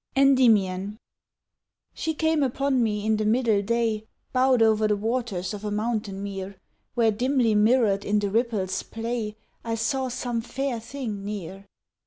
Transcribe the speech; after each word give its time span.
ENDYMION 0.15 0.97
She 1.93 2.15
came 2.15 2.41
upon 2.41 2.81
me 2.81 3.05
in 3.05 3.17
the 3.17 3.23
middle 3.25 3.61
day, 3.61 4.07
Bowed 4.33 4.63
o'er 4.63 4.87
the 4.87 4.95
waters 4.95 5.53
of 5.53 5.63
a 5.63 5.69
mountain 5.69 6.23
mere; 6.23 6.55
Where 6.95 7.11
dimly 7.11 7.53
mirrored 7.53 8.03
in 8.03 8.17
the 8.17 8.31
ripple's 8.31 8.81
play 8.81 9.37
I 9.63 9.75
saw 9.75 10.07
some 10.09 10.41
fair 10.41 10.79
thing 10.79 11.23
near. 11.23 11.67